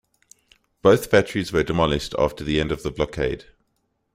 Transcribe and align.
Both 0.81 1.11
batteries 1.11 1.51
were 1.53 1.61
demolished 1.61 2.15
after 2.17 2.43
the 2.43 2.59
end 2.59 2.71
of 2.71 2.81
the 2.81 2.89
blockade. 2.89 3.45